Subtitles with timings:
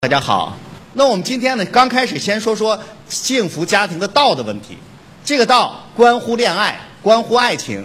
[0.00, 0.56] 大家好，
[0.94, 4.78] 那我们今天呢，刚开始先说说幸福家庭的道的问题。
[5.24, 7.84] 这个道关乎恋爱，关乎爱情，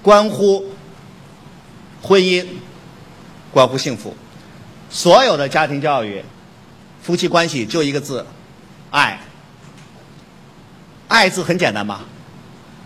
[0.00, 0.64] 关乎
[2.00, 2.46] 婚姻，
[3.52, 4.16] 关乎幸福。
[4.88, 6.24] 所有的家庭教育、
[7.02, 8.24] 夫妻关系就一个字：
[8.90, 9.20] 爱。
[11.08, 12.00] 爱字很简单吧？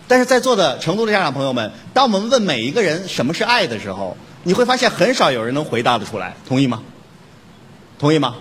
[0.09, 6.35] 但是在座的成都的家长朋友们，当我们问每一个人什么是爱的时候，你会发现很少有人能回答得出来。
[6.45, 6.83] 同意吗？
[7.97, 8.35] 同意吗？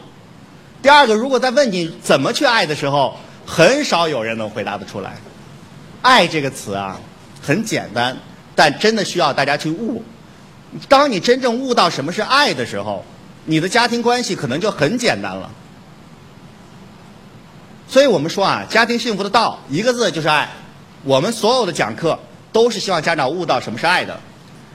[0.82, 5.16] 第二个，如果在问你怎么去爱的时候，很少有人能回答得出来。
[6.02, 7.00] 爱这个词啊，
[7.42, 8.16] 很简单，
[8.54, 10.04] 但真的需要大家去悟。
[10.88, 13.04] 当你真正悟到什么是爱的时候，
[13.44, 15.50] 你的家庭关系可能就很简单了。
[17.88, 20.48] 所以我们说啊，家庭幸福的道，一个字就是爱。
[21.02, 22.18] 我们所有的讲课
[22.52, 24.20] 都是希望家长悟到什么是爱的。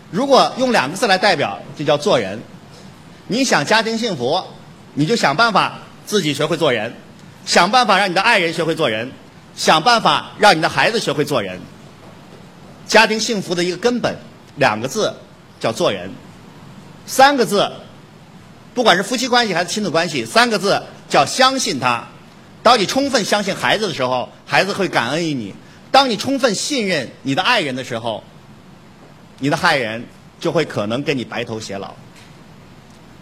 [0.10, 2.40] 如果用两个字来代表，就叫做人。
[3.27, 4.44] 你想家庭幸福，
[4.94, 5.80] 你就想办法
[6.12, 6.93] 自己学会做人，
[7.45, 9.09] 想办法让你的爱人学会做人，
[9.55, 11.57] 想办法让你的孩子学会做人。
[12.85, 14.13] 家庭幸福的一个根本，
[14.57, 15.15] 两个字
[15.57, 16.12] 叫做人，
[17.05, 17.71] 三个字，
[18.73, 22.05] 不管是夫妻关系还是亲子关系，三个字叫相信他。
[22.62, 25.54] 当你充分相信孩子的时候，孩子会感恩于你；
[25.93, 28.21] 当你充分信任你的爱人的时候，
[29.39, 30.05] 你的爱人
[30.41, 31.93] 就会可能跟你白头偕老。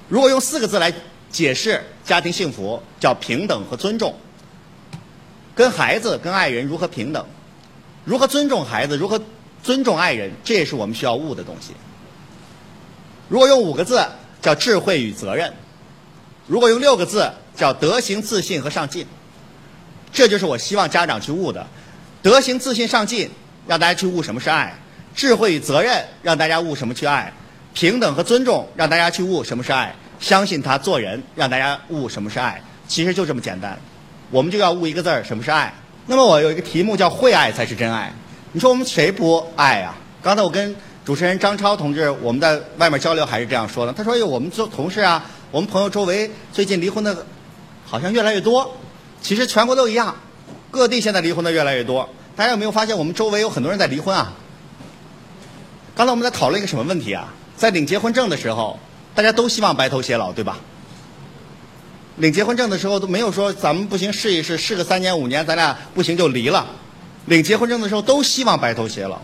[0.07, 0.91] 如果用四个字来
[1.29, 4.15] 解释家庭幸福，叫平等和尊重。
[5.55, 7.25] 跟孩子、跟爱人如何平等，
[8.05, 9.21] 如何尊重孩子，如何
[9.61, 11.73] 尊重爱人，这也是我们需要悟的东西。
[13.27, 14.05] 如果用五个字，
[14.41, 15.51] 叫智慧与责任；
[16.47, 19.05] 如果用六个字，叫德行、自信和上进。
[20.11, 21.67] 这就是我希望家长去悟的：
[22.23, 23.29] 德行、自信、上进，
[23.67, 24.71] 让大家去悟什么是爱；
[25.13, 27.31] 智慧与责任，让大家悟什么去爱；
[27.73, 32.61] 平等和尊重，让大家去悟什么是爱；相信他做人，让大家悟什么是爱。
[32.87, 33.77] 其实就这么简单，
[34.31, 35.73] 我们就要悟一个字儿，什么是爱。
[36.07, 38.11] 那么我有一个题目叫“会爱才是真爱”。
[38.51, 39.93] 你说我们谁不爱呀？
[40.23, 40.75] 刚才我跟
[41.05, 43.93] 主持人张超同志，我们在外面交流还是这样说的。
[43.93, 47.25] 他说：“哟，我们做同事啊，我们朋友周围最近离婚的，
[47.85, 48.75] 好像越来越多。”
[49.21, 50.15] 其实全国都一样，
[50.71, 52.09] 各地现在离婚的越来越多。
[52.35, 54.33] 大家有没有发现，我们周围有很多人在离婚啊？
[55.95, 57.31] 刚才我们在讨论一个什么问题啊？
[57.55, 58.79] 在领结婚证的时候，
[59.15, 60.57] 大家都希望白头偕老，对吧？
[62.17, 66.65] 领结婚证的时候都没有说咱们不行试一试，试个三年五年，咱俩不行就离了。
[67.27, 69.19] 领结婚证的时候都希望白头偕老，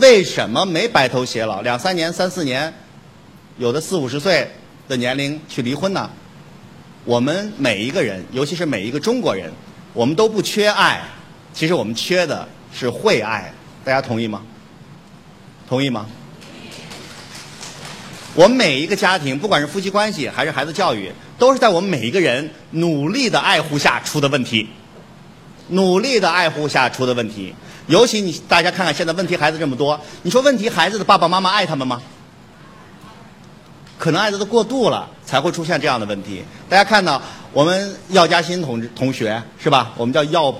[0.00, 1.62] 为什么没白头偕老？
[1.62, 2.72] 两三年、三四年，
[3.56, 4.50] 有的四五十岁
[4.88, 6.10] 的年龄去离婚呢？
[7.04, 9.50] 我们每一个人，尤其是每一个中国人，
[9.94, 11.00] 我们都不缺爱，
[11.54, 13.50] 其实我们缺的是会爱。
[13.82, 14.42] 大家同意吗？
[15.66, 16.06] 同意吗？
[18.40, 24.66] 我们每一个家庭，不管是夫妻关系还是孩子教育，都是在我们每一个人努力的爱护下出的问题。
[25.68, 27.54] 努力的爱护下出的问题，
[27.86, 32.00] 尤其你大家看看现在问题孩子这么多，你说问题孩子的爸爸妈妈爱他们吗？
[33.98, 36.42] 可能爱的都过度了，才会出现这样的问题。
[36.66, 37.20] 大家看到
[37.52, 39.92] 我们药家鑫同志同学是吧？
[39.98, 40.54] 我们叫药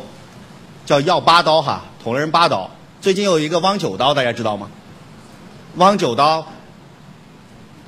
[0.85, 2.71] 叫药八刀哈，捅了人八刀。
[3.01, 4.69] 最近有一个汪九刀，大家知道吗？
[5.77, 6.47] 汪九刀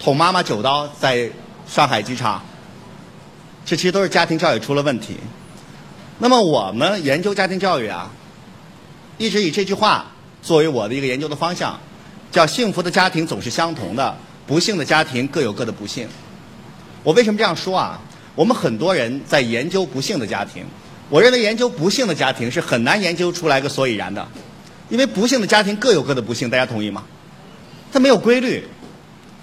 [0.02, 1.30] 捅妈妈九刀，在
[1.64, 2.42] 上海机场，
[3.64, 5.16] 这其实都是家庭教育出了问题。
[6.18, 8.10] 那么我们研究家庭教育啊，
[9.16, 10.04] 一直以这句话
[10.42, 11.78] 作为我的一个研究的方向，
[12.32, 14.12] 叫“幸福的家庭总是相同的，
[14.44, 16.08] 不幸的家庭各有各的不幸”。
[17.04, 18.00] 我为什么这样说啊？
[18.34, 20.64] 我们很多人在研究不幸的家庭，
[21.08, 24.26] 我认为研究不幸的家庭是很难研究出来个所以然的，
[24.88, 27.04] 因为不幸的家庭各有各的不幸，大家同意吗？
[27.92, 28.66] 它没有规律。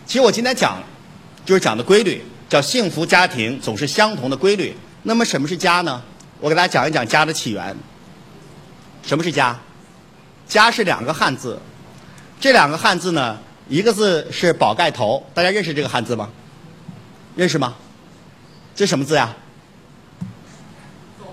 [0.09, 0.81] 其实我今天讲，
[1.45, 4.75] 就是讲的规律，叫幸福家庭总是相同的规律。
[5.03, 6.01] 那么什么是家呢？
[6.39, 7.77] 我给大家讲一讲家的起源。
[9.03, 9.55] 什么是家？
[10.47, 11.59] 家是两个汉字，
[12.39, 13.37] 这两个汉字呢，
[13.67, 16.27] 一个字是宝盖头，大家认识这个汉字吗？
[17.35, 17.75] 认识吗？
[18.75, 19.35] 这什么字呀？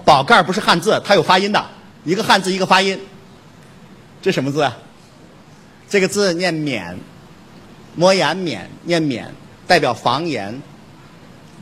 [0.05, 1.67] 宝盖不是汉字，它有发音的，
[2.05, 3.01] 一个汉字一个发音。
[4.21, 4.77] 这什么字啊？
[5.89, 6.95] 这个字念冕，
[7.97, 9.35] 摩言冕，念冕，
[9.67, 10.63] 代表房檐，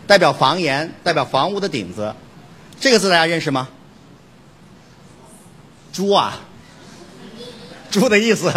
[0.07, 2.15] 代表房檐，代表房屋的顶子。
[2.79, 3.69] 这个字大家认识吗？
[5.93, 6.41] 猪啊，
[7.91, 8.53] 猪的意思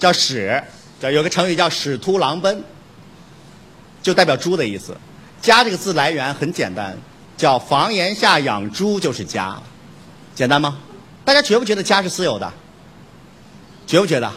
[0.00, 0.62] 叫屎，
[1.00, 2.64] 叫有个成语叫屎突狼奔，
[4.02, 4.96] 就代表猪的意思。
[5.40, 6.96] 家这个字来源很简单，
[7.36, 9.62] 叫房檐下养猪就是家，
[10.34, 10.78] 简单吗？
[11.24, 12.52] 大家觉不觉得家是私有的？
[13.86, 14.32] 觉不觉得？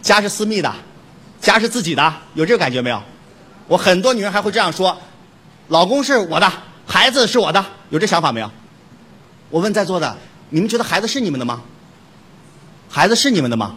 [0.00, 0.72] 家是私密的，
[1.52, 3.02] 家是自己的，有这个感觉没有？
[3.66, 4.96] 我很多女人还会这样说
[5.68, 6.52] ：“老公是我的，
[6.86, 8.50] 孩子是我的，有这想法没有？
[9.50, 10.16] 我问在座的，
[10.50, 11.62] 你们觉得孩子是你们的吗？
[12.88, 13.76] 孩子是你们的吗？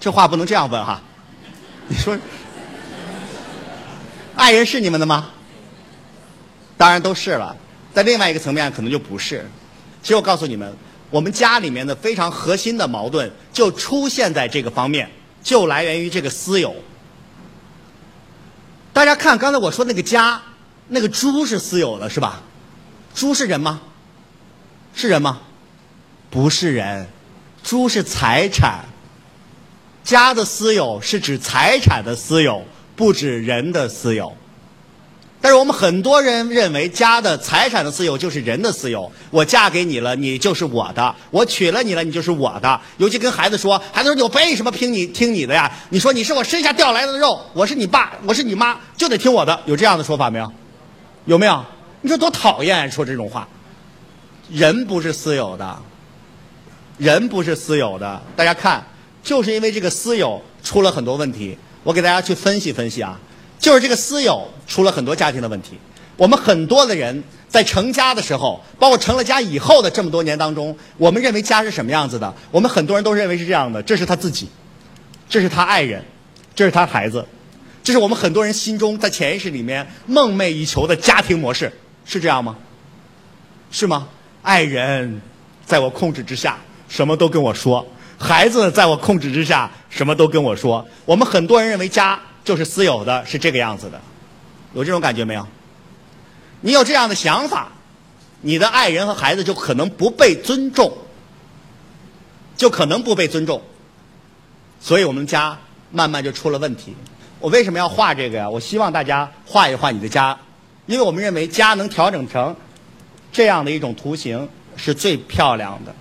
[0.00, 1.00] 这话不能这样问哈。
[1.88, 2.16] 你说，
[4.34, 5.30] 爱人是你们的吗？
[6.76, 7.56] 当然都是了。
[7.94, 9.48] 在另外一个层面，可能就不是。
[10.02, 10.74] 其实我告诉你们，
[11.10, 15.10] 我们家里面的非常核心的矛盾就出现在这个方面，
[15.42, 16.74] 就来源于这个私有。
[18.92, 20.40] 大家看，刚才我说那个家。
[20.88, 22.42] 那个猪是私有的，是吧？
[23.14, 23.80] 猪是人吗？
[24.94, 25.40] 是人吗？
[26.28, 27.08] 不是人，
[27.62, 28.84] 猪是财产。
[30.04, 34.36] 家的私有是指财产的私有，不指人的私有。
[35.54, 39.10] 我们很多人认为，家的财产的私有就是人的私有。
[39.30, 42.80] 我嫁给你了，你就是我的；我娶了你了，你就是我的。
[42.98, 50.52] 尤其跟孩子说，孩子说：“你为什么听你听你的呀？”你说：“你是我身下掉来的肉，我是你爸，我是你妈，就得听我的。”有这样的说法没有？
[51.24, 51.64] 有没有？
[52.00, 53.46] 你说多讨厌说这种话。
[54.50, 55.78] 人不是私有的，
[56.98, 58.20] 人不是私有的。
[58.36, 58.84] 大家看，
[59.22, 61.56] 就是因为这个私有出了很多问题。
[61.82, 63.18] 我给大家去分析分析啊，
[63.62, 65.78] 就是这个私有出了很多家庭的问题。
[66.16, 72.34] 我们很多的人在成家的时候，包括成了家以后的这么多年当中，我们认为家是什么样子的？
[72.50, 74.48] 我们很多人都认为是这样的：这是他自己，
[75.28, 76.04] 这是他爱人，
[76.56, 77.24] 这是他孩子。
[77.84, 81.72] 这是我们很多人心中在潜意识里面梦寐以求的家庭模式，
[82.04, 82.56] 是这样吗？
[83.70, 84.08] 是吗？
[84.42, 85.22] 爱人
[85.64, 86.58] 在我控制之下，
[86.88, 87.84] 什么都跟我说；
[88.18, 90.84] 孩子在我控制之下，什么都跟我说。
[91.04, 94.00] 我们很多人认为家就是私有的，是这个样子的，
[94.74, 95.46] 有这种感觉没有？
[96.60, 97.72] 你有这样的想法，
[98.40, 100.96] 你的爱人和孩子就可能不被尊重，
[102.56, 103.62] 就可能不被尊重，
[104.80, 105.58] 所以我们家
[105.90, 106.94] 慢慢就出了问题。
[107.40, 108.48] 我为什么要画这个呀？
[108.48, 110.38] 我希望大家画一画你的家，
[110.86, 112.54] 因为我们认为家能调整成
[113.32, 115.94] 这样的一种图形是最漂亮的、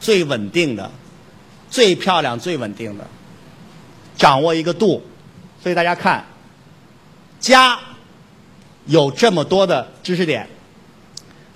[0.00, 0.90] 最稳定的、
[1.70, 3.06] 最漂亮、最稳定的。
[4.16, 5.02] 掌握一个度，
[5.62, 6.24] 所以大家看，
[7.38, 7.78] 家
[8.86, 10.48] 有这么多的知识点。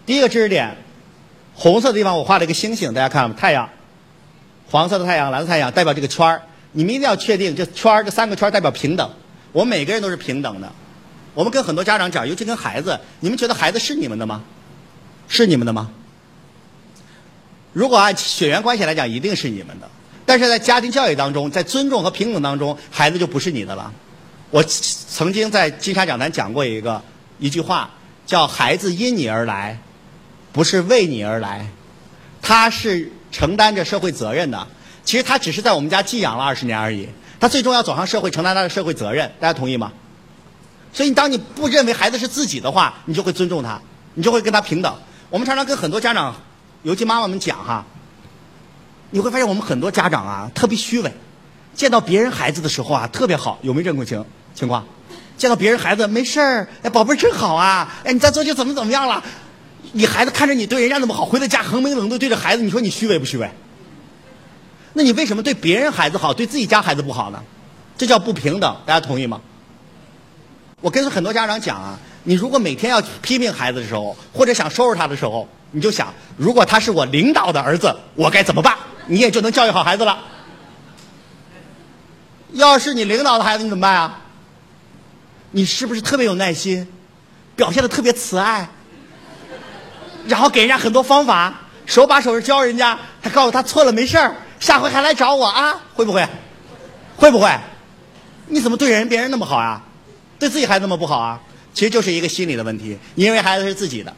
[0.05, 0.77] 第一个知识点，
[1.55, 3.69] 红色的地方我画了一个星星，大家看太阳，
[4.71, 6.43] 黄色的太阳、蓝色太阳代表这个圈儿。
[6.71, 9.11] 你们一定要确定这圈儿这三个圈儿代表平等。
[9.51, 10.71] 我们每个人都是平等的，
[11.35, 14.45] 我们跟很多家长讲，尤其跟孩子，你们觉得孩子是你们的吗？
[15.27, 15.91] 是你们的吗？
[17.73, 19.91] 如果按血缘关系来讲，一定是你们的。
[20.27, 23.91] 但是在家庭教育当中，在尊重和平等当中，孩子就不是你的了。
[24.51, 27.01] 我曾经在金沙讲坛讲过一个
[27.39, 27.89] 一句话，
[28.27, 29.79] 叫“孩子因你而来，
[30.53, 31.67] 不是为你而来”，
[32.43, 34.67] 他是承担着社会责任的。
[35.05, 37.09] 其实他只是在我们家寄养了二十年而已。
[37.39, 39.93] 他最终要走上社会，承担他的社会责任，大家同意吗？
[40.93, 43.81] 所以，当你不认为孩子是自己的话，你就会尊重他，
[44.15, 44.93] 你就会跟他平等。
[45.29, 46.35] 我们常常跟很多家长，
[46.83, 47.85] 尤其妈妈们讲哈，
[49.17, 51.11] 你会发现我们很多家长啊特别虚伪，
[51.75, 54.23] 见到别人孩子的时候啊特别好，有没有这种情
[54.55, 54.85] 情况？
[55.39, 59.25] 见到别人孩子没事儿，哎，宝贝儿真好啊，哎，你在昨天怎么怎么样了？
[59.93, 63.51] 你孩子看着你对人家那么好，回到家横眉冷对对着孩子，你说你虚伪不虚伪？
[64.93, 67.43] 那你为什么对别人孩子好，对自己家孩子不好呢？
[67.97, 69.41] 这叫不平等，大家同意吗？
[70.83, 78.76] 我跟很多家长讲啊，你如果每天要批评孩子的时候，或者想收拾他的时候，你就想，如果他是我领导的儿子，我该怎么办？
[79.07, 80.19] 你也就能教育好孩子了。
[82.53, 84.21] 要是你领导的孩子，你怎么办啊？
[85.51, 86.87] 你是不是特别有耐心，
[87.55, 88.69] 表现的特别慈爱，
[90.27, 94.35] 然后给人家很多方法，手把手的教人家，还告诉他错了没事儿。
[94.59, 95.81] 下回还来找我啊？
[95.95, 96.27] 会不会？
[97.17, 97.49] 会不会？
[98.49, 99.83] 你怎么对人别人那么好啊？
[100.39, 101.41] 对自己孩子那么不好啊？
[101.75, 102.99] 其实就是一个心理的问题。
[103.15, 104.15] 你认为孩子是自己的，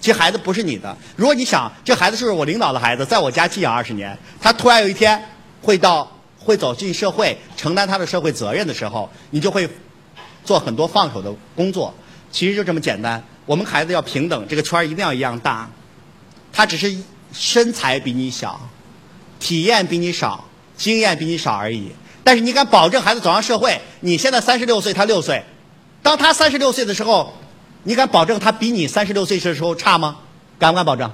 [0.00, 0.96] 其实孩子不是你的。
[1.14, 5.22] 如果你想这孩子是不是我领导的孩子，在我家寄养二十年，他突然有一天
[5.60, 9.68] 会到会走进社会，承担他的社会责任的时候，你就会
[10.44, 11.94] 做很多放手的工作。
[12.32, 13.22] 其实就这么简单。
[13.44, 15.68] 我们孩子要平等，这个圈一定要一样大。
[16.52, 16.96] 他只是
[17.32, 18.58] 身材比你小。
[19.38, 20.44] 体验比你少，
[20.76, 21.90] 经验比你少而已。
[22.22, 23.80] 但是你敢保证孩子走上社会？
[24.00, 25.42] 你现在三十六岁，他六岁，
[26.02, 27.34] 当他三十六岁的时候，
[27.82, 30.16] 你敢保证他比你三十六岁的时候差吗？
[30.58, 31.10] 敢不敢保证？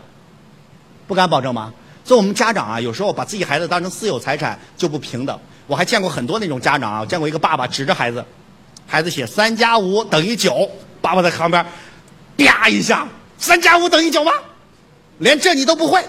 [1.07, 1.73] 不敢保证吗？
[2.05, 5.39] 所以我们家长啊，有时候把自己孩子当成私有财产就不平等。
[5.67, 8.25] 我还见过很多那种家长啊，见过一个爸爸指着孩子，
[8.87, 10.71] 孩子写三加五等于九，
[11.01, 11.67] 爸爸在旁边，
[12.37, 13.09] 啪一下，
[13.39, 14.33] 三加五等于九吗？
[15.19, 16.05] 连这你都不会？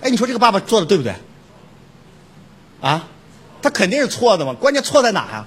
[0.00, 1.14] 哎，你说这个爸爸做的对不对？
[2.80, 3.06] 啊，
[3.62, 4.52] 他肯定是错的嘛。
[4.52, 5.46] 关键错在哪呀？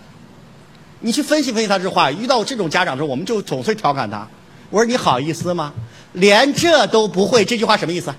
[1.00, 2.12] 你去分析分析他这话。
[2.12, 4.28] 遇到这种家长的时候，我们就总是调侃他。
[4.70, 5.74] 我说你好意思吗？
[6.14, 8.14] 连这都不会，这句话什么意思？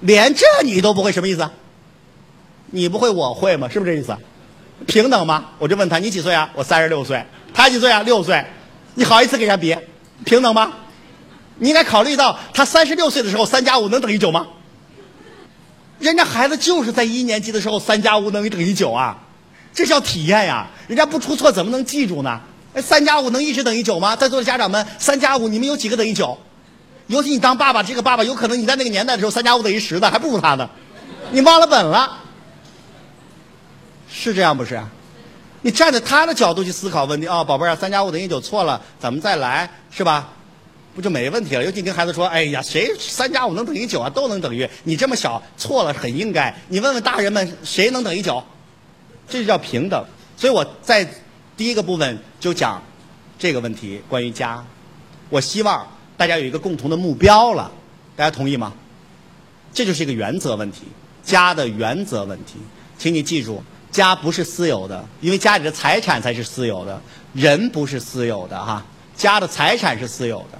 [0.00, 1.48] 连这你都不会，什么意思？
[2.70, 3.68] 你不会，我会吗？
[3.68, 4.16] 是不是这意思？
[4.86, 5.44] 平等吗？
[5.58, 6.50] 我就问他，你几岁啊？
[6.54, 7.24] 我三十六岁。
[7.54, 8.02] 他几岁啊？
[8.02, 8.44] 六岁。
[8.94, 9.76] 你好意思跟人家比？
[10.24, 10.72] 平等吗？
[11.58, 14.46] 你应该考虑到他三十六岁的时候，三加五能等于九吗？
[16.00, 19.16] 人家孩子就是在一年级的时候，三加五等于等于九啊，
[19.74, 20.66] 这叫体验呀。
[20.88, 22.40] 人家不出错怎么能记住呢？
[22.74, 24.16] 哎，三加五能一直等于九吗？
[24.16, 26.38] 在座的家长们，三加五你们有几个等于九？
[27.06, 30.70] 尤其你当爸爸，这个爸爸有可能你在那个年代的时候，三加五等于十的，还不如他呢。
[31.30, 32.18] 你忘了本了，
[34.10, 34.80] 是这样不是？
[35.60, 40.28] 你站在他的角度去思考问题啊，宝贝儿，三加五等于九错了，咱们再来，是吧？
[40.94, 41.64] 不就没问题了？
[41.64, 44.10] 尤其跟孩子说，哎呀，谁三加五能等于九啊？
[44.10, 44.68] 都能等于。
[44.84, 46.54] 你这么小错了很应该。
[46.68, 48.42] 你问问大人们，谁能等于九？
[49.28, 50.04] 这就叫平等。
[50.36, 51.08] 所以我在
[51.56, 52.82] 第一个部分就讲
[53.38, 54.64] 这个问题，关于家。
[55.28, 55.86] 我希望
[56.16, 57.70] 大家有一个共同的目标了，
[58.16, 58.72] 大家同意吗？
[59.72, 60.82] 这就是一个原则问题，
[61.22, 62.56] 家的原则问题。
[62.98, 67.00] 请你记住，家不是私有的，因为家里的财产才是私有的，
[67.32, 68.84] 人不是私有的哈。
[69.16, 70.58] 家的财产是私有的。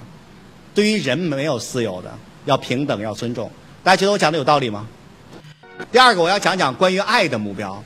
[0.73, 2.11] 对于人没有私有的，
[2.45, 3.51] 要平等，要尊重。
[3.83, 4.87] 大家觉得我讲的有道理吗？
[5.91, 7.83] 第二个，我要讲讲关于爱的目标。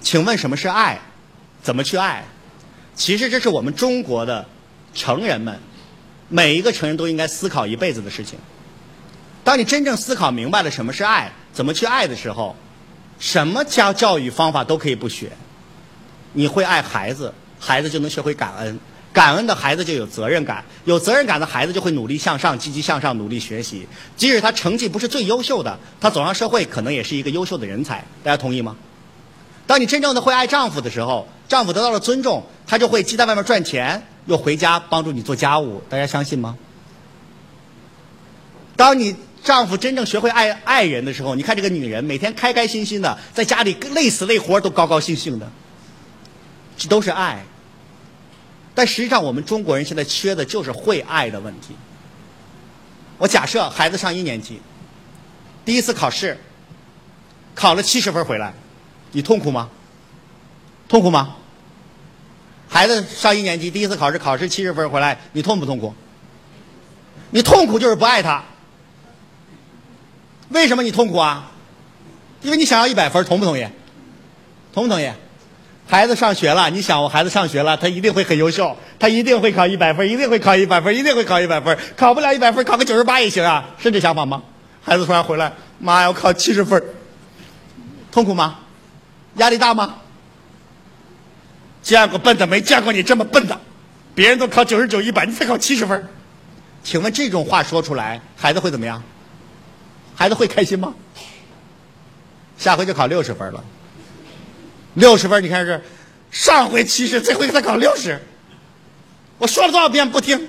[0.00, 0.98] 请问什么是爱？
[1.62, 2.24] 怎么去爱？
[2.94, 4.46] 其实这是我们中国的
[4.94, 5.58] 成人们，
[6.28, 8.38] 每一个成人都应该思考一辈子的事情。
[9.44, 12.54] 当你真正思考明白了什么是爱，怎么去爱的时候，
[13.18, 15.32] 什么教教育方法都可以不学。
[16.32, 18.78] 你会爱孩子，孩子就能学会感恩。
[19.12, 23.88] 感恩的孩子就有责任感，有责任感的孩子就会努力向上、积极向上、努力学习。
[24.16, 28.04] 即使他成绩不是最优秀的，他走上社会可能也是一个优秀的人才。
[28.22, 28.76] 大家同意吗？
[29.68, 35.82] 当你真正的会爱丈夫的时候，丈夫得到了尊重，他就会既在外面赚钱，又回家帮助你做家务。
[35.90, 36.56] 大家相信吗？
[38.76, 45.46] 当你丈夫真正学会爱爱人的时候，你看这个女人每天开开心心的，在家里累死累活都高高兴兴的，
[46.78, 47.44] 这都是爱。
[48.74, 51.76] 但实际上，我们中国人现在缺的就是会爱的问题。
[53.18, 54.62] 我假设孩子上一年级，
[55.66, 56.38] 第一次考试
[57.54, 58.54] 考了七十分回来，
[59.12, 59.68] 你痛苦吗？
[60.88, 61.36] 痛苦吗？
[62.68, 65.94] 孩子上一年级第一次考试考试七十分回来，你痛不痛苦？
[67.30, 68.42] 你痛苦就是不爱他。
[70.50, 71.50] 为什么你痛苦啊？
[72.42, 73.66] 因为你想要一百分，同不同意？
[74.72, 75.10] 同不同意？
[75.86, 84.42] 孩子上学了，你想我孩子上学了，他一定会很优秀，他一定会考一百分，一定会考一百分，一定会考一百分，考不了一百分，考个九十八也行啊，是这想法吗？
[84.82, 86.82] 孩子突然回来，妈呀，我考七十分，
[88.12, 88.58] 痛苦吗？
[89.38, 89.96] 压力大吗？
[91.82, 93.58] 见过笨的，没见过你这么笨的，
[94.14, 96.06] 别人都考九十九、一百，你才考七十分，
[96.82, 99.02] 请问这种话说出来，孩子会怎么样？
[100.14, 100.94] 孩子会开心吗？
[102.58, 103.64] 下回就考六十分了。
[104.94, 105.80] 六十分，你看是
[106.30, 108.20] 上回七十，这回再考六十。
[109.38, 110.48] 我说了多少遍不听，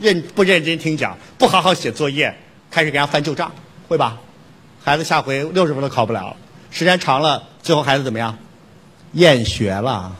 [0.00, 2.34] 认不认真听讲，不好好写作业，
[2.70, 3.52] 开始给人家翻旧账，
[3.86, 4.18] 会吧？
[4.82, 6.34] 孩子下回六十分都考不了，
[6.70, 8.36] 时间长了，最后孩子怎么样？
[9.12, 10.16] 厌学了。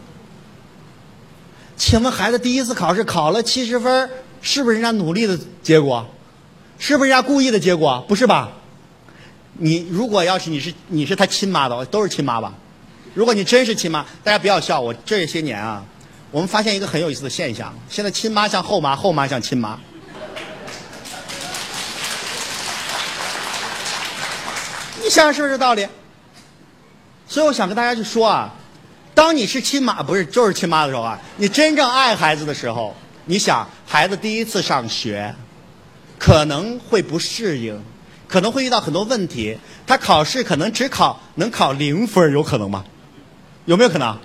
[1.77, 4.11] 请问孩子第一次考试考了七十分，
[4.43, 6.07] 是不是人家努力的结果？
[6.79, 8.05] 是不是人家故意的结果？
[8.07, 8.51] 不是吧？
[9.55, 12.53] 你如果要是你是你是他亲妈的，都是亲妈吧？
[13.15, 14.93] 如果你真是亲妈，大家不要笑我。
[15.05, 15.85] 这些年啊，
[16.31, 19.79] 我们发现一个很有意思的现象：现在亲妈像后妈，后妈像亲妈。
[25.03, 25.87] 你想想是不是这道理？
[27.31, 28.53] 所以我想跟大家去说啊，
[29.15, 32.93] 当你是亲妈，不是就是亲妈的时候啊，你真正爱孩子的时候，
[33.27, 35.33] 你想孩子第一次上学，
[36.19, 37.81] 可能会不适应，
[38.27, 39.57] 可能会遇到很多问题，
[39.87, 42.85] 他考试可能只考能考零分，有可能吗？
[43.65, 44.19] 有没有可能？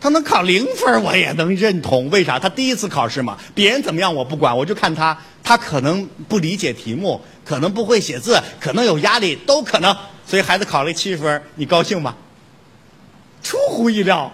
[0.00, 2.10] 他能考零分，我也能认同。
[2.10, 2.40] 为啥？
[2.40, 5.16] 他第一次考试嘛，别人怎么样我不管，我就看他。
[5.44, 9.96] 他可能不理解题目，可能不会写字，可能有压力，都可能。
[10.30, 12.14] 所以孩子考了七十分，你高兴吗？
[13.42, 14.32] 出乎意料。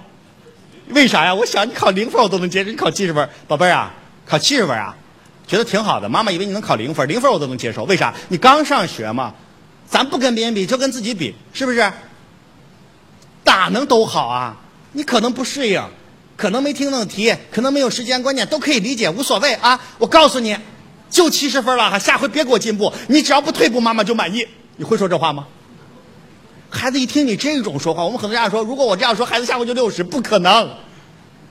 [0.89, 1.35] 为啥呀？
[1.35, 3.95] 我想你考零分我都能接受，你考七十分，宝贝儿啊，
[4.27, 4.95] 考七十分啊，
[5.47, 6.07] 觉得挺好的。
[6.07, 7.85] 妈妈以为你能考零分，零分我都能接受。
[7.85, 8.13] 为啥？
[8.29, 9.33] 你刚上学嘛，
[9.89, 11.91] 咱不跟别人比，就跟自己比，是不是？
[13.45, 14.55] 哪能都好啊？
[14.93, 15.83] 你可能不适应，
[16.37, 19.81] 可能没听懂题，可能没有时间观念，都可以理解，无所谓啊。
[19.97, 20.55] 我告诉你，
[21.09, 24.47] 就七十分了哈，下回别给我进步，你只要不退步，妈妈就满意。
[24.77, 25.47] 你会说这话吗？
[26.77, 30.69] 孩子一听你这种说话，我们很多家长说，如果我这样说，孩子下回就六十，不可能。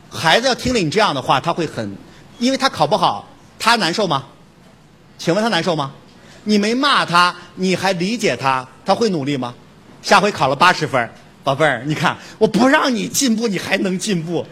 [0.08, 1.98] 孩子要听了你这样的话，他会很
[2.38, 3.27] 因为他考不好，
[3.58, 4.25] 他难受吗？
[5.17, 5.91] 请问他难受吗？
[6.44, 9.53] 你没骂他，你还理解他，他会努力吗？
[10.03, 11.10] 下回考了八十分，
[11.44, 14.46] 宝贝儿，你看我不让你进步，你还能进步，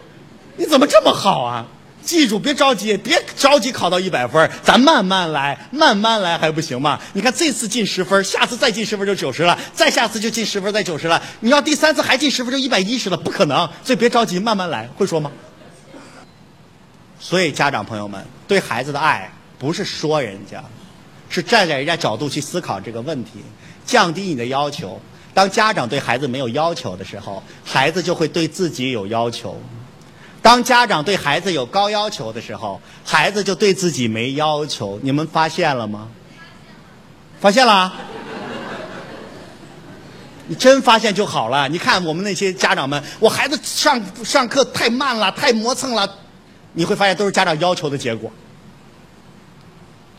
[0.56, 1.64] 你怎么这么好啊？
[2.04, 7.00] 记住，别着急，别着急考到一百分，咱慢慢来，慢慢来还不行吗？
[7.14, 13.68] 你看这次进十分，下次再进十分就九十了，再下次就进十分再九十了，你要第三次还进十分就一百一十了，不可能。
[13.82, 15.32] 所以别着急，慢慢来，会说吗？
[17.18, 20.62] 所以家长朋友们，对孩子的爱不是说人家，
[21.30, 23.42] 是站在人家角度去思考这个问题，
[23.86, 25.00] 降低你的要求。
[25.32, 29.58] 当家长对孩子没有要求的时候，孩子就会对自己有要求。
[30.44, 35.00] 当家长对孩子有高要求的时候，孩子就对自己没要求。
[35.02, 36.08] 你们发现了吗？
[37.40, 37.90] 发现了？
[40.46, 41.66] 你真发现就好了。
[41.70, 46.06] 你看我们那些家长们，我孩子上上课太慢了，太磨蹭了，
[46.74, 48.30] 你会发现都是家长要求的结果。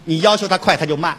[0.05, 1.13] 你要求他快，他就慢；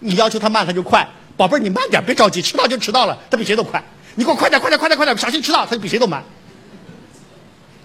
[0.00, 1.08] 你要求他慢，他就快。
[1.38, 3.82] 宝贝儿，你慢点，别着急，迟到就迟到了，他比谁都快。
[4.16, 6.22] 你给我快点，快点，快点，快点，小心迟到，他就比谁都慢。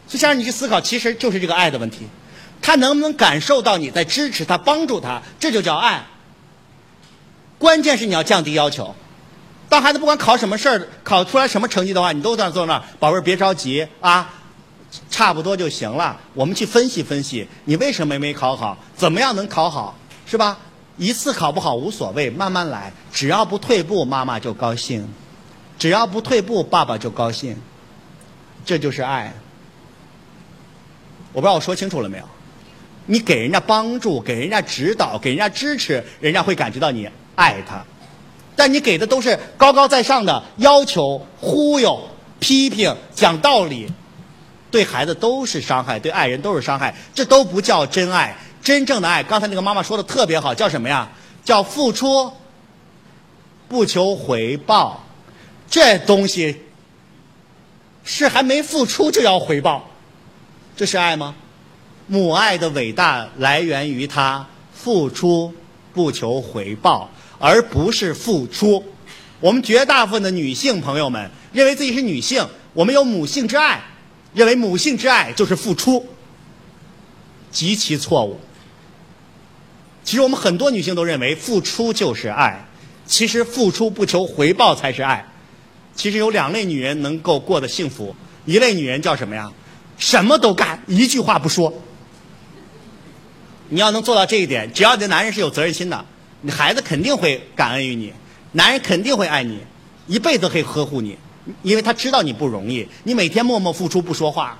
[0.07, 2.07] 所以，先让你去思考，其实就是这个爱的问题。
[2.61, 6.05] 他能不能感受到你在支持他、帮助他，这就叫爱。
[7.57, 8.95] 关键是你要降低要求。
[9.69, 14.33] 当孩子不管考什么事儿，考出来什么成绩的话，你都在那坐那儿，宝贝儿别着急啊，
[15.09, 16.17] 差不多就行了。
[16.33, 18.77] 我们去分析分析，你为什么没考好？
[18.95, 19.95] 怎么样能考好？
[20.25, 20.57] 是吧？
[20.97, 25.03] 一次考不好无所谓，慢慢来，只要不退步，妈妈就高兴；
[25.77, 27.55] 只要不退步，爸爸就高兴。
[28.65, 29.33] 这就是爱。
[31.37, 32.23] 我不知道我说清楚了没有？
[33.05, 37.85] 你给人家帮助，给人家指导，给人家支持，人家会感觉到你爱他。
[38.55, 43.87] 但你给的都是高高在上的要求、忽悠、批评、讲道理，
[44.71, 48.35] 对孩子都是伤害，对爱人都是伤害，这都不叫真爱。
[48.63, 51.07] 真正的爱，刚才那个妈妈说的特别好，叫什么呀？
[51.45, 52.33] 叫付出
[53.67, 55.03] 不求回报。
[55.69, 56.63] 这东西
[58.03, 59.87] 是还没付出就要回报。
[60.77, 61.33] 这是爱吗？
[62.05, 65.51] 母爱的伟大来源于她付出
[65.91, 67.09] 不求回报，
[67.39, 68.85] 而不是付出。
[69.39, 73.81] 我们绝大部分的女性朋友们认为自己是女性，我们有母性之爱，
[74.35, 76.05] 认为母性之爱就是付出，
[77.49, 78.39] 极其错误。
[80.03, 82.67] 其实我们很多女性都认为付出就是爱，
[83.07, 85.27] 其实付出不求回报才是爱。
[85.95, 89.51] 其实有两类女人能够过得幸福，一类女人叫什么呀？
[89.97, 91.73] 什么都干，一句话不说。
[93.69, 96.05] 你要能做到这一点，只要你的男人是有责任心的，
[96.41, 98.13] 你孩子肯定会感恩于你，
[98.53, 99.59] 男人肯定会爱你，
[100.07, 101.17] 一辈子可以呵护你，
[101.63, 104.57] 因为他知道你不容易，你每天默默付出不说话。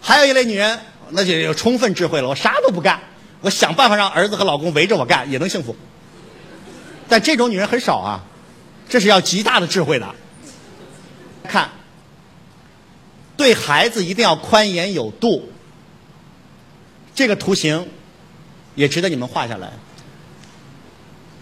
[0.00, 2.98] 还有一类女人，那就有充分智慧了，我啥都不干，
[3.40, 5.76] 我想办法让儿子和老公围着我干，也能幸福。
[7.08, 8.24] 但这种女人很少啊，
[8.88, 10.14] 这是要极大的智慧的。
[11.44, 11.70] 看。
[13.38, 15.48] 对孩子一定要宽严有度，
[17.14, 17.88] 这个图形
[18.74, 19.70] 也值得你们画下来。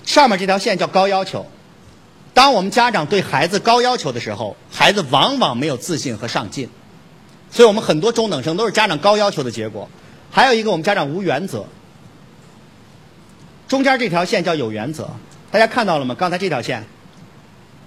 [0.05, 1.45] 上面这条线叫高要求。
[2.35, 6.69] 当我们家长对孩子高要求的时候，孩子往往没有自信和上进。
[7.51, 9.89] 所以我们很多中等生都是家长高要求的结果。
[10.31, 11.65] 还有一个，我们家长无原则。
[13.67, 15.09] 中间这条线叫有原则，
[15.51, 16.15] 大家看到了吗？
[16.15, 16.87] 刚才这条线。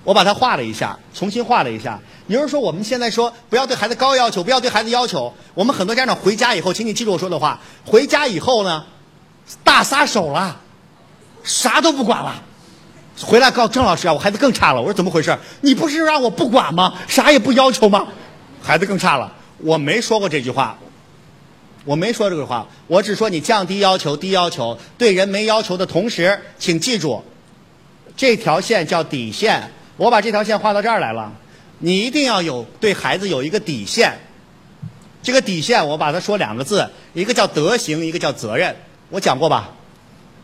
[0.04, 2.00] 我把它画了一下，重新画了一下。
[2.28, 5.32] 也就是说，我们现在说不要对孩子高要求，不要对孩子要求。
[5.54, 7.60] 我们很多家长回家以后，请你记住我说的话。
[7.86, 8.84] 回家以后呢，
[9.64, 10.60] 大撒手了，
[11.44, 12.42] 啥都不管了。
[13.22, 14.80] 回来告郑老师啊，我孩子更差了。
[14.80, 15.38] 我说怎么回事？
[15.62, 16.94] 你不是让我不管吗？
[17.08, 18.08] 啥也不要求吗？
[18.62, 19.32] 孩子更差了。
[19.58, 20.78] 我没说过这句话，
[21.84, 22.66] 我没说这个话。
[22.88, 27.22] 我只说你降低要求，低要求，对人没要求的同时，请记住，
[28.16, 29.70] 这条线叫底线。
[30.00, 31.34] 我把这条线画到这儿来了，
[31.80, 34.18] 你一定要有对孩子有一个底线。
[35.22, 38.74] 这个底线我把它说两个字，一个叫德行，一个叫责任。
[39.10, 39.72] 我讲过吧？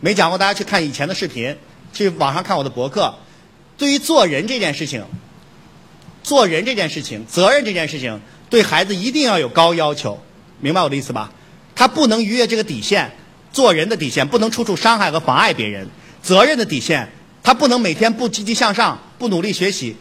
[0.02, 1.56] 没讲过，大家去看以前的视频，
[1.94, 3.15] 去网上看我的博客。
[3.78, 5.06] 对于做人这件事情，
[6.22, 10.22] 做人这件事情，责任这件事情，对孩子一定要有高要求，
[10.60, 11.32] 明白我的意思吧？
[11.74, 13.10] 他不能逾越这个底线，
[13.54, 15.88] 做人的底线不能处处伤害和妨碍别人，
[16.22, 17.10] 责任的底线。
[17.41, 19.96] 他不能每天不积极向上，不努力学习，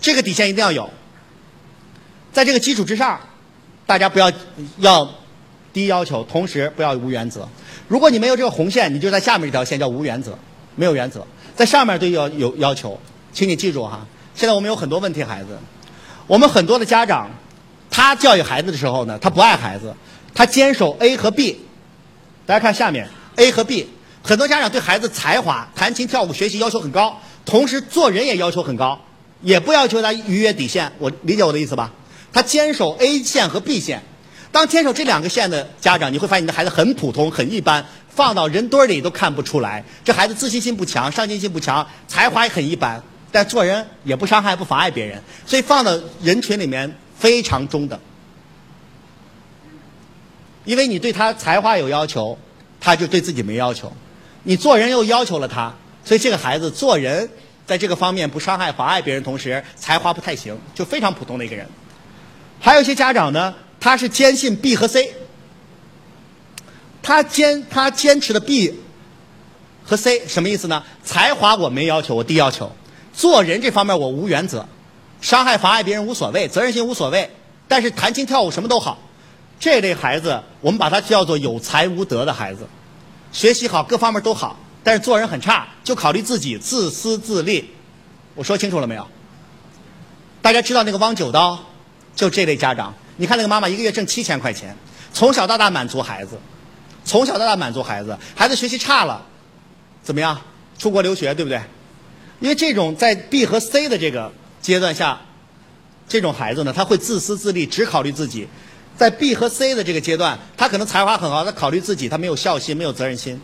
[0.00, 0.90] 这个底线一定要有。
[2.32, 3.20] 在这个基础之上，
[3.86, 4.32] 大家不要
[4.78, 5.08] 要
[5.72, 7.48] 低要求，同时不要无原则。
[7.86, 10.36] 如果你没有这个红线，你就在下面这条线叫无原则，
[10.74, 11.24] 没有原则。
[11.54, 12.98] 在上面对要有要求，
[13.32, 14.04] 请你记住哈。
[14.34, 15.56] 现在我们有很多问题孩子，
[16.26, 17.30] 我们很多的家长，
[17.88, 19.94] 他教育孩子的时候呢，他不爱孩子，
[20.34, 21.60] 他坚守 A 和 B。
[22.46, 23.88] 大家看下面 A 和 B，
[24.24, 29.00] 很多家长对孩子才华、弹琴、跳舞、学习要求很高，同时做人也要求很高，
[29.42, 30.92] 也不要求他逾越底线。
[30.98, 31.92] 我理解我的意思吧？
[32.32, 34.02] 他坚守 A 线和 B 线。
[34.52, 39.84] 当坚守这两个线的家长，你会发现你的孩子很普通、很一般，放到人堆里都看不出来。
[40.04, 43.00] 这孩子自信心不强，上进心不强，才华也很一般，
[43.30, 47.98] 但做人也不伤害、不妨碍别人，所以放到人群里面非常中等。
[50.64, 52.36] 因为你对他才华有要求，
[52.80, 53.88] 他就对自己没要求；
[54.42, 55.72] 你做人又要求了他，
[56.04, 57.28] 所以这个孩子做人
[57.66, 61.66] 在这个方面不伤害、妨碍别人，同时才华不太行，就非常普通的一个人。
[62.58, 65.14] 还有一些家长呢，他是坚信 B 和 C，
[67.02, 68.74] 他坚他坚持的 B
[69.84, 70.82] 和 C 什么意思呢？
[71.02, 72.66] 才华我没要求，我低要求；
[73.12, 74.66] 做人这方面我无原则，
[75.20, 77.30] 伤害妨碍别人无所谓，责任心无所谓，
[77.66, 78.98] 但是弹琴跳舞什么都好。
[79.58, 82.66] 这类孩子，我们把他叫做有才无德的孩子，
[83.32, 87.70] 学习好，各方面都好，但是做人很差，就考虑自己，自私自利。
[88.34, 89.06] 我说清楚了没有？
[90.42, 91.58] 大家知道那个汪九刀，
[92.16, 92.94] 就这类家长。
[93.16, 94.74] 你看那个妈妈一个月挣七千块钱，
[95.12, 96.38] 从小到大满足孩子，
[97.04, 99.22] 从小到大满足孩子，孩子学习差了，
[100.02, 100.40] 怎么样？
[100.78, 101.60] 出国留学，对不对？
[102.40, 105.20] 因为这种在 B 和 C 的这个阶段下，
[106.08, 108.48] 这种孩子呢，他会自私自利，只考虑自己。
[108.96, 113.38] 在 B 和 C 的这个阶段，他可能才华很好，他考虑自己，他没有孝心，没有责任心。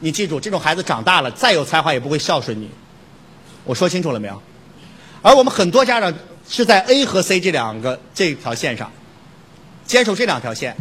[0.00, 2.70] 你记住，这种孩子长大了，再有才华也不会孝顺你。
[3.64, 4.40] 我说清楚了没有？
[5.22, 6.12] 而我们很多家长
[6.48, 8.92] 是在 A 和 C 这两个这条线上，
[9.84, 10.76] 坚守这两条线。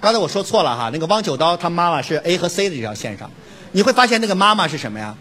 [0.00, 3.30] 刚才我说错了哈，那个汪九刀他妈妈是 A 和 C 的这条线上，
[3.70, 5.14] 你会发现那个妈妈是什么呀？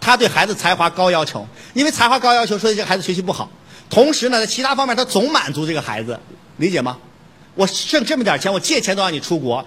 [0.00, 3.50] 他对孩子才华高要求，因为才华高要求，所以这个孩子学习不好。
[3.90, 6.18] 同时呢，在其他方面他总满足这个孩子，
[6.56, 6.96] 理解吗？
[7.54, 9.62] 我剩这么点钱，我借钱都让你出国，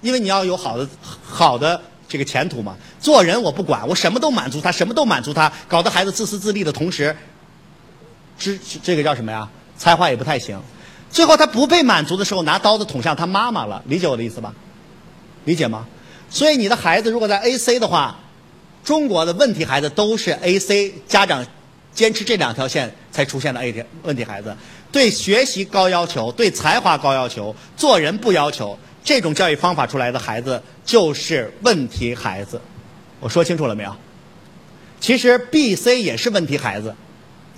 [0.00, 0.88] 因为你要有好的
[1.22, 2.76] 好的这个前途嘛。
[3.00, 7.14] 做人我不管，我什么都满足他，什么都满足他，搞得孩子自私自利的同时，
[8.38, 9.48] 这这个叫什么呀？
[9.76, 10.60] 才华也不太行。
[11.10, 13.82] 最后他不被满足的时候，拿刀子捅向他妈妈了。
[13.86, 14.52] 理解我的意思吧？
[15.44, 15.86] 理解吗？
[16.30, 18.18] 所以你的孩子如果在 A C 的话，
[18.82, 21.46] 中国的问题孩子都是 A C 家长
[21.92, 24.56] 坚持这两条线才出现的 A 问题孩子。
[24.90, 32.60] 对学习高要求，对才华高要求，做人不要求，这种教育方法出来的孩子就是问题孩子。
[33.20, 33.94] 我说清楚了没有？
[34.98, 36.94] 其实 B、C 也是问题孩子，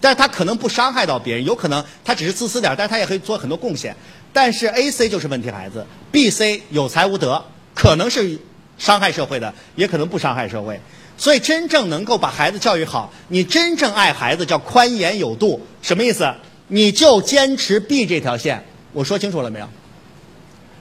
[0.00, 3.94] 但是他可能不伤害到别人，有可能他只是自私点，但是他也可以做很多贡献。
[4.32, 7.42] 但是 A、C 就是问题孩子，B、C 有才无德，
[7.74, 8.38] 可能是
[8.76, 10.80] 伤害社会的，也可能不伤害社会。
[11.16, 16.34] 所以真正能够把孩子教育好，你真正爱孩子叫宽严有度，什么意思？
[16.68, 19.68] 你就坚持 B 这条线，我说清楚了没有？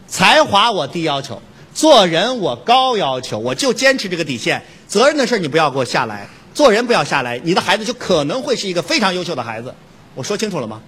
[0.08, 1.42] 才华我低要求，
[1.74, 4.62] 做人我高要求，我就坚持这个底线。
[4.88, 9.74] 责任的事你不要给我下来，做人不要下来，你的孩子就可能会是一个非常优秀的孩子。
[10.14, 10.82] 我说清楚了吗？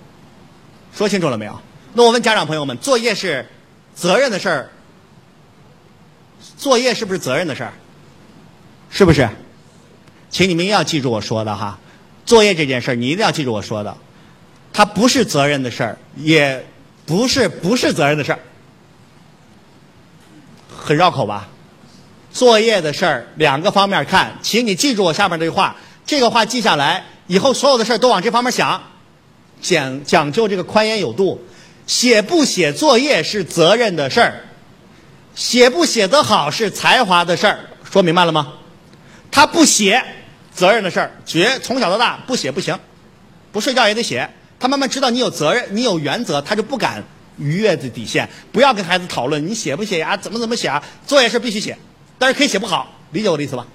[0.95, 1.59] 说清楚了没有？
[1.93, 3.47] 那我问家长朋友们，作业是
[3.95, 4.69] 责任的事儿，
[6.57, 7.73] 作业是不是责任的事儿？
[8.89, 9.27] 是不是？
[10.29, 11.79] 请你们一定要记住我说的哈，
[12.25, 13.97] 作业这件事儿你一定要记住我说的。
[14.71, 16.65] 它不是责任的事儿，也
[17.05, 18.39] 不是不是责任的事儿，
[20.87, 21.49] 很绕口吧？
[22.31, 28.81] 作业的事儿两个方面看，请你记住我下面这句话，这个话记下来，以后所有的事儿都往这方面想，
[29.61, 31.43] 讲讲究这个宽严有度。
[31.87, 34.43] 写不写作业是责任的事儿，
[35.35, 38.53] 写不写得好是才华的事儿，说明白了吗？
[39.29, 40.01] 他不写，
[40.53, 42.79] 责任的事儿，绝从小到大不写不行，
[43.51, 44.29] 不睡觉也得写。
[44.57, 47.03] 他慢慢知道你有责任，你有原则，他就不敢
[47.37, 48.27] 逾越的底线。
[48.51, 50.83] 不要跟孩子讨论你写不写呀，怎么怎么写啊？
[51.05, 51.77] 作业是必须写，
[52.17, 53.65] 但是可以写不好，理解我的意思吧？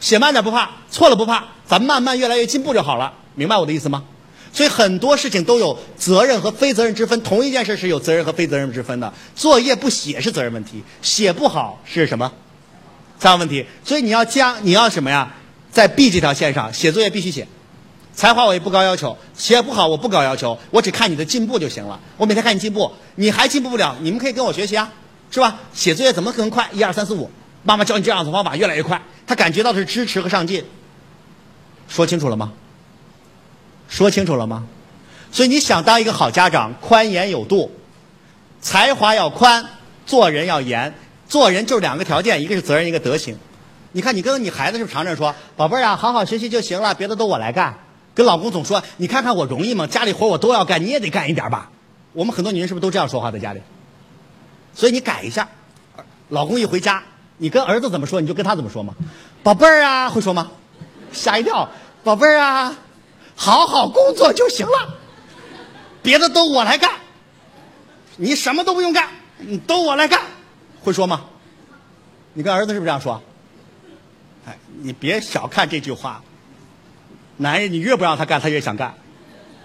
[0.00, 4.04] 写慢点不怕，错了不怕，咱慢慢越来越进步就好了，明白我的意思吗？
[4.52, 9.12] 所以很多事情都有责任和非责任之分，同一件事是有责任和非责任之分的。
[9.34, 12.30] 作业不写是责任问题，写不好是什么？
[13.18, 13.66] 三个问题。
[13.82, 15.34] 所以你要将你要什么呀？
[15.72, 17.48] 在 B 这条线上写作业必须写。
[18.14, 21.98] 才华我也不高要求，写不好我不高要求，我只看你的进步就行了。
[22.16, 24.90] 我每天看你进步，你还进步不了，你们可以跟我学习啊，
[25.30, 25.58] 是吧？
[25.72, 26.68] 写作业怎么可能快？
[26.72, 27.28] 一二三四五，
[27.64, 30.64] 妈妈教你这样子方法越来越快，他感觉到的是支持和上进。
[31.88, 32.52] 说清楚了吗？
[33.88, 34.64] 说清楚了吗？
[35.32, 37.72] 所以你想当一个好家长，宽严有度，
[38.60, 39.66] 才华要宽，
[40.06, 40.94] 做人要严。
[41.28, 43.36] 做人就是两个条件，一个是责任，一个德行。
[43.92, 47.74] 你看你跟你孩子是不是常常说，宝贝儿啊，好好学习就行了，别的都我来干。
[48.14, 49.86] 跟老公总说，你看看我容易吗？
[49.86, 51.70] 家里活我都要干，你也得干一点吧。
[52.12, 53.60] 我们很多女人是不是都这样说话在家里？
[54.72, 55.48] 所以你改一下，
[56.28, 57.02] 老公一回家，
[57.38, 58.94] 你跟儿子怎么说，你就跟他怎么说嘛。
[59.42, 60.50] 宝贝儿啊，会说吗？
[61.12, 61.68] 吓一跳，
[62.02, 62.76] 宝贝儿啊，
[63.36, 64.94] 好好工作就行了，
[66.02, 66.90] 别的都我来干，
[68.16, 69.08] 你什么都不用干，
[69.66, 70.20] 都我来干，
[70.82, 71.24] 会说吗？
[72.32, 73.22] 你跟儿子是不是这样说？
[74.46, 76.22] 哎，你别小看这句话，
[77.36, 78.92] 男人你越不让他干，他越想干；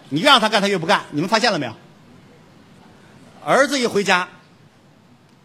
[0.10, 1.02] 你越让他干，他越不干。
[1.12, 1.74] 你们发现了没有？
[3.46, 4.28] 儿子一回家，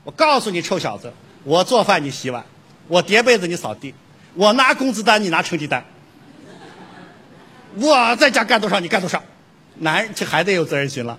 [0.03, 1.13] 我告诉你，臭小子，
[1.45, 2.45] 我做饭你洗碗，
[2.89, 3.95] 我叠被子你扫地，
[4.35, 5.85] 我拿工资单你拿成绩单，
[7.77, 9.23] 我在家干多少你干多少。
[9.77, 11.19] 男人这孩子也有责任心了，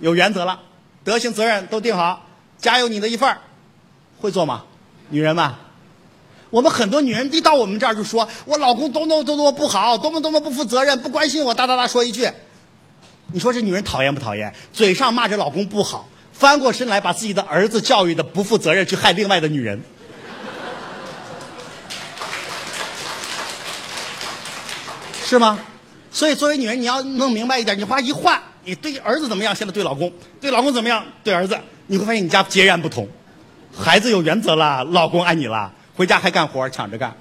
[0.00, 0.60] 有原则了，
[1.04, 2.26] 德行责任都定好，
[2.58, 3.38] 家有你的一份儿
[4.18, 4.64] 会做吗？
[5.08, 5.52] 女人们，
[6.50, 12.28] 我们很多女人一到我们这儿就说我老公多么多么不好，多么多么不负责任，不关心我，哒哒哒说一句。
[13.32, 14.52] 你说这女人讨厌不讨厌？
[14.72, 19.80] 嘴上骂着老公不好，翻过身来把自己的儿子教育的不负责任，去害另外的女人，
[25.24, 25.60] 是吗？
[26.10, 33.06] 所以作为女人，你要弄明白一点，你话一换，你对儿子怎么样，现在对老公，对老公怎么样，对儿子，你会发现你家截然不同。
[33.72, 37.14] 孩子有原则了，老公爱你了，回家还干活抢着干。